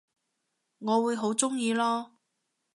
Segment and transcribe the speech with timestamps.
[0.79, 2.09] 我會好鍾意囉